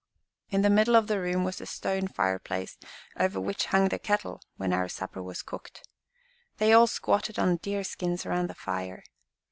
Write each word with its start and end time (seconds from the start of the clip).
"In 0.49 0.63
the 0.63 0.71
middle 0.71 0.95
of 0.95 1.05
the 1.05 1.19
room 1.21 1.43
was 1.43 1.61
a 1.61 1.67
stone 1.67 2.07
fireplace, 2.07 2.75
over 3.19 3.39
which 3.39 3.67
hung 3.67 3.89
the 3.89 3.99
kettle 3.99 4.41
when 4.57 4.73
our 4.73 4.89
supper 4.89 5.21
was 5.21 5.43
cooked. 5.43 5.87
They 6.57 6.73
all 6.73 6.87
squatted 6.87 7.37
on 7.37 7.57
deer 7.57 7.83
skins 7.83 8.25
around 8.25 8.49
the 8.49 8.55
fire. 8.55 9.03